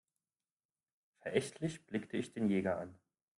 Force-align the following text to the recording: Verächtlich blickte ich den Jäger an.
Verächtlich 1.19 1.85
blickte 1.85 2.17
ich 2.17 2.31
den 2.31 2.49
Jäger 2.49 2.79
an. 2.79 2.97